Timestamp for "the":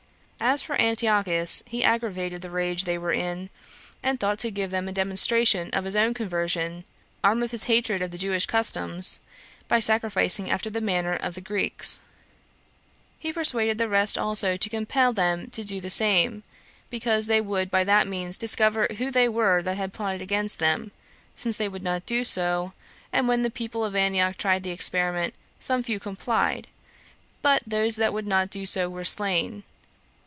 2.41-2.49, 8.09-8.17, 10.71-10.81, 11.35-11.41, 13.77-13.87, 15.79-15.91, 23.43-23.51, 24.63-24.71